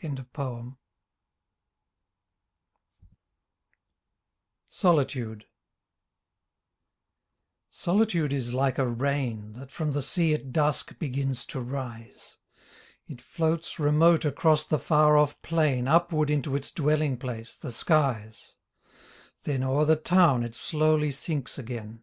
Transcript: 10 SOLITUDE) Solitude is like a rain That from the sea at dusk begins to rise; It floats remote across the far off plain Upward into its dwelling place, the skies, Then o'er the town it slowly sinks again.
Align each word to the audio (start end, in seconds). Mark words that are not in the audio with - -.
10 0.00 0.26
SOLITUDE) 4.68 5.44
Solitude 7.70 8.32
is 8.32 8.52
like 8.52 8.76
a 8.78 8.88
rain 8.88 9.52
That 9.52 9.70
from 9.70 9.92
the 9.92 10.02
sea 10.02 10.34
at 10.34 10.52
dusk 10.52 10.98
begins 10.98 11.46
to 11.46 11.60
rise; 11.60 12.36
It 13.06 13.22
floats 13.22 13.78
remote 13.78 14.24
across 14.24 14.64
the 14.66 14.80
far 14.80 15.16
off 15.16 15.40
plain 15.42 15.86
Upward 15.86 16.28
into 16.28 16.56
its 16.56 16.72
dwelling 16.72 17.16
place, 17.16 17.54
the 17.54 17.70
skies, 17.70 18.54
Then 19.44 19.62
o'er 19.62 19.84
the 19.84 19.94
town 19.94 20.42
it 20.42 20.56
slowly 20.56 21.12
sinks 21.12 21.56
again. 21.56 22.02